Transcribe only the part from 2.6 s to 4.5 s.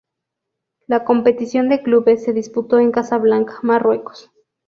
en Casablanca, Marruecos.